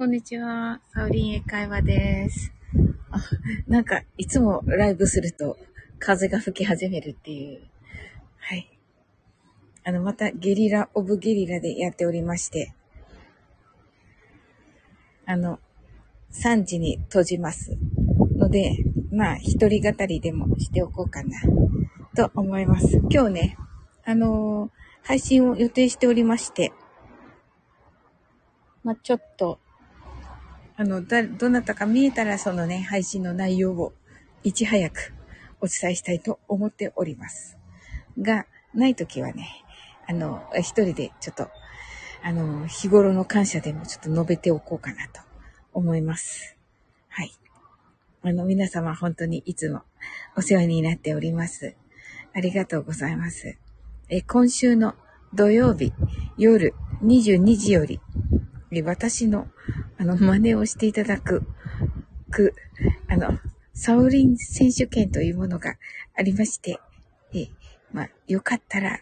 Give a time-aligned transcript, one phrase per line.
[0.00, 0.80] こんにちは。
[0.94, 2.54] サウリン英会話です。
[3.10, 3.20] あ、
[3.68, 5.58] なんか、いつもライブすると
[5.98, 7.60] 風が吹き始めるっていう。
[8.38, 8.78] はい。
[9.84, 12.72] あの、またゲリラ、オブゲリラでやっておりまして、
[15.26, 15.58] あの、
[16.32, 17.76] 3時に閉じます
[18.38, 18.82] ので、
[19.12, 21.38] まあ、一人語りでもしておこうかな、
[22.16, 23.02] と思います。
[23.10, 23.58] 今日ね、
[24.06, 26.72] あのー、配信を予定しておりまして、
[28.82, 29.60] まあ、ちょっと、
[30.80, 33.92] あの、だ、どなたか見えたらそのね、配信の内容を
[34.42, 35.12] いち早く
[35.60, 37.58] お伝えしたいと思っております。
[38.18, 39.62] が、ないときはね、
[40.08, 41.50] あの、一人でちょっと、
[42.22, 45.20] あの、日頃の感謝でもちょっと述べておこうかなと
[45.74, 46.56] 思います。
[47.10, 47.32] はい。
[48.22, 49.82] あの、皆様本当にいつも
[50.34, 51.76] お世話になっております。
[52.32, 53.58] ありがとうございます。
[54.08, 54.94] え、今週の
[55.34, 55.92] 土曜日
[56.38, 56.72] 夜
[57.04, 58.00] 22時より、
[58.82, 59.48] 私の
[60.00, 61.42] あの、真似をしていただく、
[62.30, 62.54] く、
[63.06, 63.38] あの、
[63.74, 65.74] サウリン選手権というものが
[66.16, 66.80] ありまして、
[67.34, 67.48] え、
[67.92, 68.98] まあ、よかったら、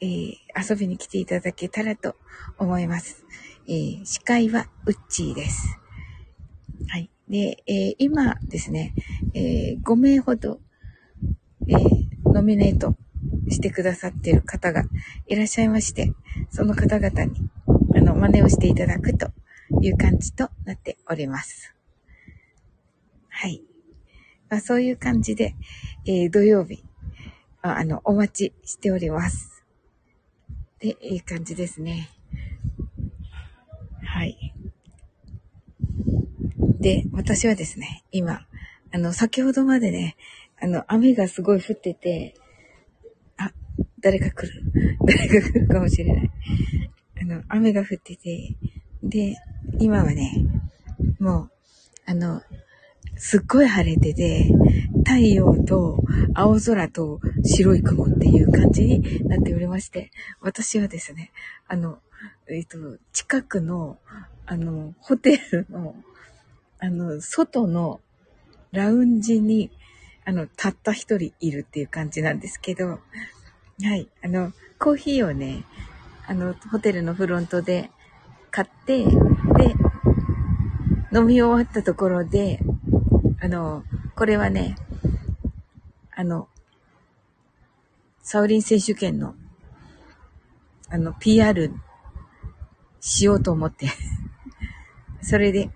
[0.00, 2.14] えー、遊びに来ていただけたらと
[2.58, 3.24] 思います。
[3.66, 5.80] えー、司会はウッチーです。
[6.86, 7.10] はい。
[7.28, 8.94] で、えー、今ですね、
[9.34, 10.60] えー、5名ほど、
[11.66, 11.74] え、
[12.24, 12.94] ノミネート
[13.48, 14.84] してくださっている方が
[15.26, 16.12] いらっしゃいまして、
[16.50, 17.50] その方々に、
[18.06, 19.30] の、真似をしていただくと
[19.82, 21.74] いう感じとなっております。
[23.28, 23.62] はい。
[24.48, 25.54] まあ、そういう感じで、
[26.06, 26.84] えー、土曜日
[27.62, 29.64] あ、あの、お待ちしております。
[30.78, 32.10] で、いい感じですね。
[34.04, 34.54] はい。
[36.80, 38.46] で、私はですね、今、
[38.92, 40.16] あの、先ほどまでね、
[40.60, 42.34] あの、雨がすごい降ってて、
[43.36, 43.52] あ、
[44.00, 44.62] 誰か来る
[45.04, 46.30] 誰か来るかもしれない。
[47.26, 48.56] の、雨が降ってて、
[49.02, 49.36] で、
[49.78, 50.32] 今はね、
[51.18, 51.50] もう、
[52.06, 52.42] あの、
[53.16, 54.50] すっごい晴れてて、
[55.04, 56.02] 太陽と
[56.34, 60.10] 青空と白い雲っていう感じになっておりまして、
[60.40, 61.32] 私はですね、
[61.68, 61.98] あの、
[62.48, 62.78] えっ、と、
[63.12, 63.98] 近くの、
[64.46, 65.94] あの、ホテルの、
[66.78, 68.00] あの、外の
[68.72, 69.70] ラウンジに、
[70.24, 72.98] あの、たった一人いるっていう感じなんですけど、は
[73.96, 75.64] い、あの、コーヒーをね、
[76.28, 77.90] あの、ホテルのフロントで
[78.50, 79.10] 買って、で、
[81.12, 82.60] 飲み終わったところで、
[83.40, 83.84] あの、
[84.16, 84.76] これはね、
[86.14, 86.48] あの、
[88.22, 89.34] サウリン選手権の、
[90.88, 91.72] あの、PR
[93.00, 93.88] しようと思って
[95.22, 95.70] それで、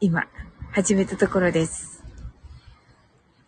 [0.00, 0.26] 今、
[0.72, 2.04] 始めたところです。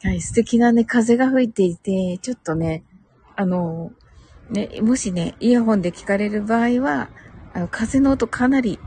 [0.02, 2.84] はい、素敵なね、風が吹いていて、ちょっとね、
[3.34, 3.92] あの、
[4.50, 7.08] ね、もしね、イヤホンで聞かれる場合は、
[7.52, 8.78] あの、風の音かなり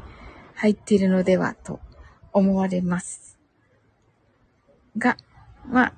[0.56, 1.80] 入っているのではと
[2.32, 3.38] 思われます。
[4.98, 5.18] が、
[5.68, 5.94] まあ、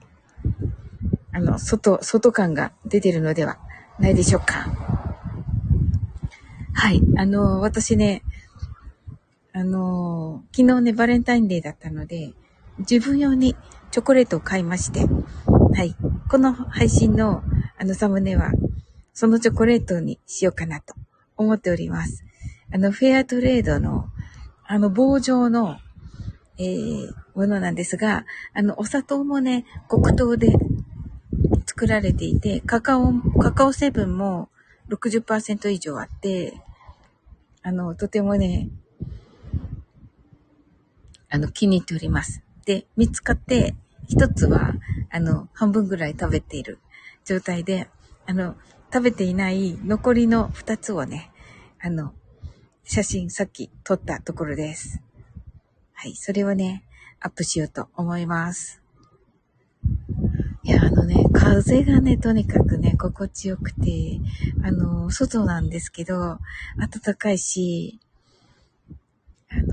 [1.34, 3.60] あの、外、外感が出てるのでは
[4.00, 4.70] ないでしょうか。
[6.74, 7.02] はい。
[7.18, 8.24] あの、私ね、
[9.54, 12.34] あの、昨日ね、バレンタインデーだったので、
[12.80, 13.56] 自分用に
[13.92, 15.96] チョコレートを買いまして、はい。
[16.30, 17.44] この配信の
[17.78, 18.52] あのサムネは、
[19.14, 20.96] そのチョコレートにしようかなと
[21.38, 22.24] 思っております。
[22.74, 24.06] あの、フェアトレードの、
[24.66, 25.78] あの、棒状の、
[26.58, 30.54] えー、ものなんですが、あの、お砂糖もね、黒糖で
[31.66, 34.50] 作られていて、カカオ、カカオ成分も
[34.90, 36.54] 60%以上あって、
[37.64, 38.70] あの、とてもね、
[41.30, 42.44] あの、気に入っております。
[42.66, 43.76] で、見つかって、
[44.08, 44.74] 一つは、
[45.10, 46.80] あの、半分ぐらい食べている
[47.26, 47.90] 状態で、
[48.26, 48.56] あの、
[48.94, 51.31] 食べていない残りの二つをね、
[51.79, 52.13] あの、
[52.84, 55.02] 写真さっき撮ったところです。
[55.94, 56.84] はい、それをね、
[57.22, 58.81] アップしようと思います。
[60.63, 64.19] いや、あのね、風がね、とにかくね、心地よくて、
[64.63, 66.40] あの、外なんですけど、
[66.78, 68.00] 暖かいし、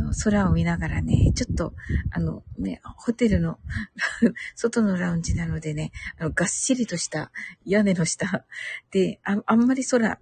[0.08, 1.74] の、空を見ながらね、ちょっと、
[2.10, 3.58] あの、ね、ホテルの
[4.56, 7.30] 外のラウンジなのでね、あの、がっしりとした
[7.64, 8.44] 屋根の下
[8.90, 10.18] で、ああんまり空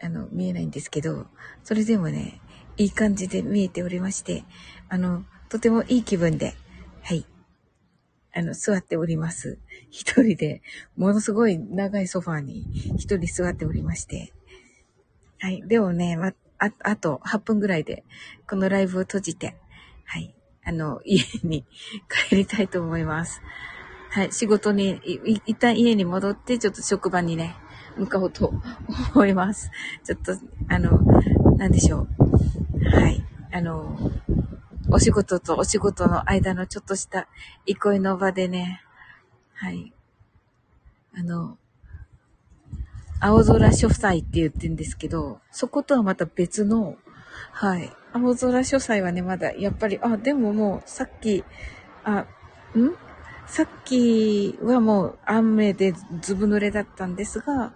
[0.00, 1.26] あの、見えないんですけど、
[1.64, 2.40] それでもね、
[2.76, 4.44] いい感じで見えておりまして、
[4.88, 6.54] あの、とてもいい気分で、
[7.02, 7.26] はい、
[8.32, 9.58] あの、座っております。
[9.90, 10.62] 一人で、
[10.96, 12.60] ものすごい長いソファーに
[12.96, 14.32] 一人座っておりまして、
[15.40, 18.04] はい、でもね、ま、あ、あと8分ぐらいで、
[18.48, 19.56] このライブを閉じて、
[20.04, 20.34] はい、
[20.64, 21.64] あの、家に
[22.28, 23.42] 帰りたいと思います。
[24.10, 25.00] はい、仕事に、
[25.46, 27.56] 一旦家に戻って、ちょっと職場にね、
[27.96, 28.54] 向かおうと
[29.14, 29.70] 思います。
[30.04, 30.32] ちょっと、
[30.68, 30.98] あの、
[31.56, 32.96] なんでしょう。
[32.96, 33.24] はい。
[33.52, 33.98] あの、
[34.90, 37.28] お仕事とお仕事の間のちょっとした
[37.66, 38.82] 憩いの場でね、
[39.52, 39.92] はい。
[41.14, 41.58] あの、
[43.20, 46.96] 青空書斎って言ってんですけど、そことはまた別の、
[47.52, 47.90] はい。
[48.12, 51.44] 青空書斎はね、まだ、やっぱり、あ、でももう、さっき、
[52.04, 52.26] あ、
[52.76, 52.94] ん？
[53.46, 57.72] さっきはもう雨でずぶ濡れだったんですが、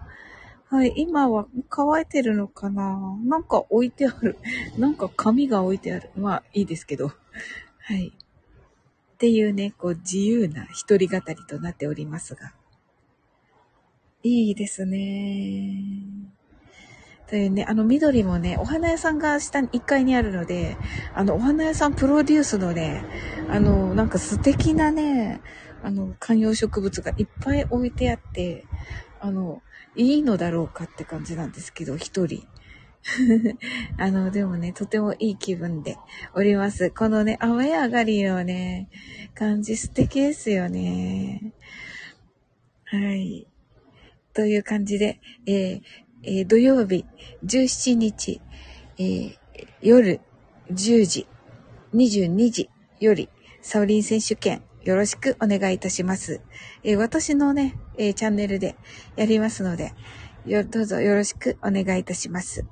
[0.69, 3.17] はい、今は乾いてるのかな？
[3.25, 4.37] なんか置いてある。
[4.77, 6.11] なんか紙が置いてある。
[6.15, 7.07] まあいいですけど。
[7.07, 7.13] は
[7.95, 8.13] い。
[8.13, 12.53] っていうね、こう自由な一人語りとなっておりますが。
[14.23, 16.03] いいですね。
[17.27, 20.77] というね、あの緑もね、お花屋さんが下に1階にあるので、
[21.13, 23.03] あのお花屋さんプロデュースのね、
[23.49, 25.41] あのなんか素敵なね、
[25.83, 28.65] あの観葉植物がいっぱい置いてあって、
[29.19, 29.61] あの、
[29.95, 32.47] いいのだろうかって感じなんですけど、一人。
[33.97, 35.97] あの、でもね、とてもいい気分で
[36.33, 36.91] おります。
[36.91, 38.89] このね、雨上がりのね、
[39.33, 41.53] 感じ素敵ですよね。
[42.85, 43.47] はい。
[44.33, 45.81] という感じで、えー
[46.23, 47.05] えー、土曜日
[47.45, 48.41] 17日、
[48.97, 49.37] えー、
[49.81, 50.21] 夜
[50.71, 51.27] 10時、
[51.93, 52.69] 22時
[52.99, 53.29] より、
[53.61, 56.41] サオリン選手権よろしくお願いいたします。
[56.83, 58.75] えー、私のね、えー、チャンネルで
[59.15, 59.93] やりますので、
[60.45, 62.65] よ、どうぞよろしくお願いいたします。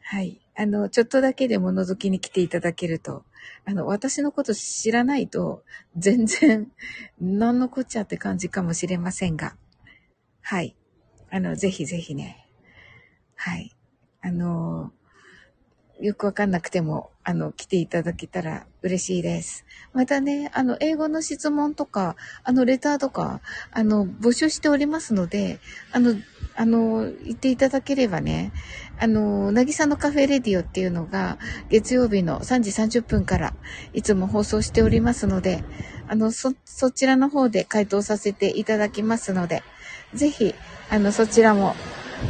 [0.00, 0.40] はい。
[0.56, 3.24] あの、ちょっとだけでも覗きに来ていただけると、
[3.64, 5.62] あの、私のこと知らないと、
[5.96, 6.72] 全然、
[7.20, 9.54] 何のこっちゃって感じかもしれませんが、
[10.50, 10.74] はい。
[11.30, 12.48] あの、ぜひぜひね。
[13.36, 13.76] はい。
[14.22, 14.92] あの、
[16.00, 19.66] よくわかんなくても、あの、来ていただけたら嬉しいです。
[19.92, 23.42] またね、あの、英語の質問とか、あの、レターとか、
[23.72, 25.60] あの、募集しておりますので、
[25.92, 26.14] あの、
[26.54, 28.54] あの、言っていただければね、
[28.98, 33.54] あの、なぎさのカフェレディオっていうのが、月曜日の3時30分から
[33.92, 35.62] いつも放送しておりますので、
[36.08, 39.62] あの、そ、そちらの方で回答させていただきますので、
[40.14, 40.54] ぜひ、
[40.90, 41.74] あの、そちらも、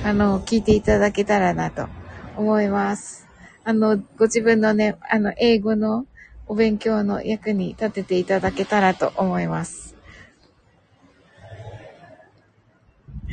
[0.05, 1.89] あの、聞いていただけたらなと
[2.37, 3.27] 思います。
[3.65, 6.07] あの、ご自分のね、あの、英語の
[6.47, 9.95] お勉強の役に立てていただけたらと思います。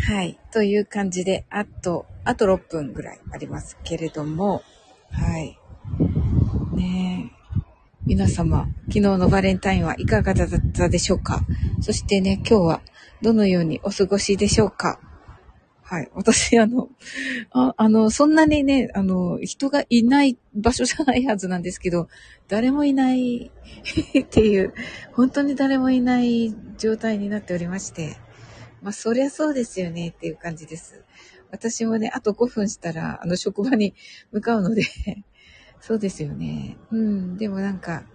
[0.08, 0.38] はい。
[0.52, 4.64] という感じで、あと、あと6分ぐらいありますけれども、
[5.12, 5.58] はい。
[6.76, 7.05] ね。
[8.08, 11.42] 皆様、昨日のバレンタインはいかがだったでしょうか？
[11.82, 12.82] そしてね、今日は
[13.24, 15.00] どのようにお過ごしでしょうか？
[15.82, 16.10] はい。
[16.14, 16.90] 私、あの、
[17.52, 22.08] ああの、そんなにね、あの、人がいない場所じゃないはずなんですけど、
[22.48, 23.52] 誰もいない
[24.20, 24.74] っていう、
[25.14, 28.18] 本当に誰もいない状態になっておりまして、
[28.84, 31.04] まあ、そりゃそうですよねっていう感じです。
[31.50, 33.96] 私もね、あと5分したら、あの、職場に
[34.32, 34.84] 向かうので
[35.88, 36.78] そうですよね。
[36.90, 38.06] うん、でもなんか、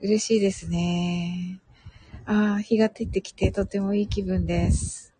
[0.00, 1.60] 嬉しいですね。
[2.24, 5.12] ああ、日が照ってきてとてもいい気分です。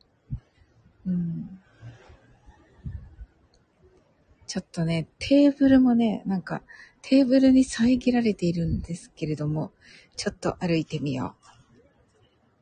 [1.07, 1.61] うん。
[4.47, 6.63] ちょっとね、テーブルもね、なんか、
[7.03, 9.71] テーブルに遮られているんですけれども、
[10.17, 11.35] ちょっと歩いてみよ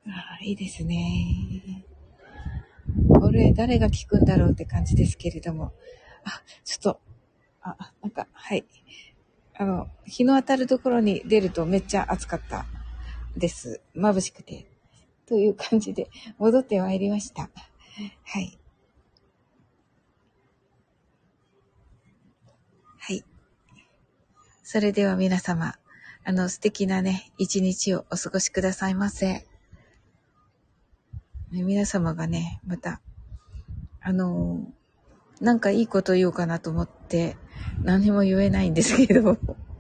[0.07, 0.11] う。
[0.11, 1.85] ああ、いいですね。
[3.07, 5.71] これ、誰が聞くんだろうって感じですけれども。
[6.25, 7.01] あ、ちょっと、
[7.63, 8.65] あ、なんか、はい。
[9.61, 12.65] あの、日の当たるところに出るとめっちゃ暑かった
[13.37, 13.83] です。
[13.95, 14.67] 眩しくて。
[15.27, 17.51] という感じで戻ってまいりました。
[18.25, 18.59] はい。
[23.01, 23.23] はい。
[24.63, 25.75] それでは皆様、
[26.25, 29.47] あの素敵なね、一日をお過ごしくださいませ。
[31.51, 33.03] 皆様がね、また、
[34.01, 34.73] あの
[35.41, 37.37] なんかいいこと言おうかなと思って、
[37.83, 39.39] 何も言えないんですけど、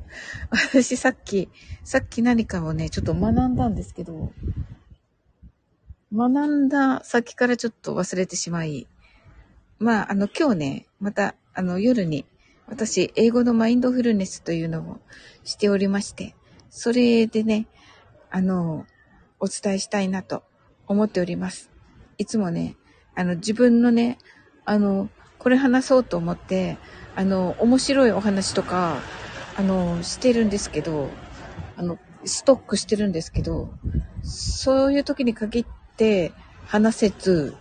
[0.50, 1.50] 私さっき、
[1.84, 4.32] さっき何かをね、ちょっと学んだんですけど、
[6.12, 8.88] 学んだ先からちょっと忘れてしまい、
[9.78, 12.26] まあ、あの、今日ね、また、あの、夜に、
[12.66, 15.00] 私、英語のマインドフルネスというのを
[15.44, 16.34] しておりまして、
[16.70, 17.66] それでね、
[18.30, 18.86] あの、
[19.40, 20.42] お伝えしたいなと
[20.86, 21.70] 思っております。
[22.18, 22.76] いつもね、
[23.14, 24.18] あの、自分のね、
[24.64, 26.76] あの、これ話そうと思って、
[27.16, 28.98] あの、面白いお話とか、
[29.56, 31.08] あの、してるんですけど、
[31.76, 33.72] あの、ストックしてるんですけど、
[34.22, 35.66] そういう時に限っ
[35.96, 36.32] て
[36.66, 37.56] 話せず、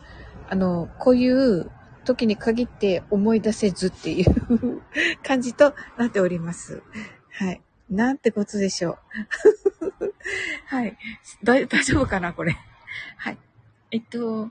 [0.49, 1.71] あの、こういう
[2.03, 4.81] 時に限って思い出せずっていう
[5.23, 6.83] 感じとなっております。
[7.31, 7.61] はい。
[7.89, 9.93] なんてことでしょう。
[10.67, 10.97] はい。
[11.43, 12.57] 大丈夫かなこれ。
[13.15, 13.37] はい。
[13.91, 14.49] えっと、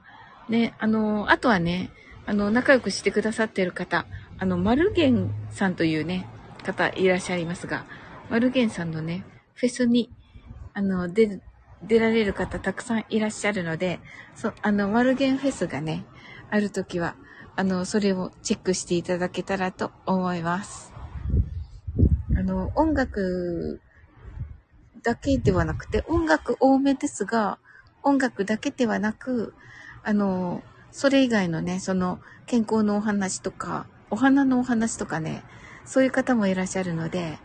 [0.49, 1.90] ね、あの、あとはね、
[2.28, 4.06] あの、仲良くしてくださってる方、
[4.38, 6.26] あの、マルゲンさんというね、
[6.62, 7.87] 方いらっしゃいますが、
[8.28, 10.12] マルゲンさんのね、フェスに、
[10.75, 11.40] あの、出、
[11.82, 13.99] 出られる方たくさんいらっしゃるので、
[14.35, 16.04] そ、あの、マルゲンフェスがね、
[16.50, 17.14] あるときは、
[17.56, 20.92] あの、それをチェックしていただけたらと思います。
[22.37, 23.80] あの、音楽
[25.02, 27.58] だけではなくて、音楽多めですが、
[28.02, 29.54] 音楽だけではなく、
[30.02, 35.42] あの、それ以外のね、その、健康のお話とか、お花のお話とかね、
[35.85, 37.38] そういう方もいらっしゃるので、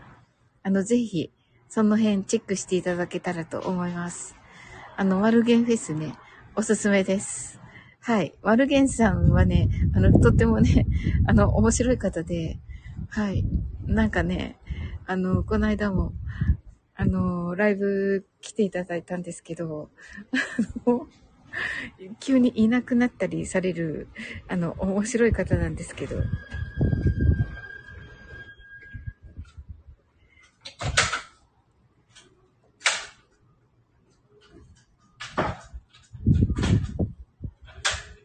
[0.62, 1.30] あの、ぜひ、
[1.68, 4.34] その辺チェックしていただけたらと思います。
[4.96, 6.14] あの、ワルゲンフェスね、
[6.56, 7.60] おすすめです。
[8.00, 8.34] はい。
[8.42, 10.86] ワルゲンさんはね、あの、とってもね、
[11.26, 12.60] あの、面白い方で、
[13.08, 13.44] はい。
[13.86, 14.56] なんかね、
[15.06, 16.12] あの、この間も、
[16.96, 19.90] あの、ライブ来ていただいたんですけど、
[20.86, 21.08] あの、
[22.20, 24.10] 急にいなくなったりされる、
[24.48, 26.28] あの、面白い方なんですけど、